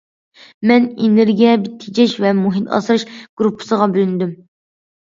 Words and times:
مەن‹‹ 0.71 0.87
ئېنېرگىيە 1.03 1.53
تېجەش 1.67 2.17
ۋە 2.25 2.33
مۇھىت 2.41 2.75
ئاسراش›› 2.79 3.09
گۇرۇپپىسىغا 3.21 3.93
بۆلۈندۈم. 3.97 4.37